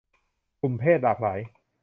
[0.61, 1.39] กลุ่มเพศหลากหลาย